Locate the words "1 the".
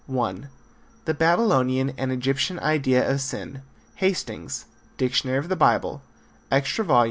0.07-1.13